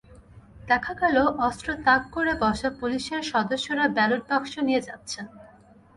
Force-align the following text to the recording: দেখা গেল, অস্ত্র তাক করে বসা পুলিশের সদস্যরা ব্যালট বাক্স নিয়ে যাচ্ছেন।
দেখা 0.67 0.93
গেল, 0.93 1.17
অস্ত্র 1.47 1.67
তাক 1.85 2.03
করে 2.11 2.31
বসা 2.43 2.69
পুলিশের 2.79 3.21
সদস্যরা 3.31 3.85
ব্যালট 3.95 4.23
বাক্স 4.29 4.53
নিয়ে 4.67 4.85
যাচ্ছেন। 4.87 5.25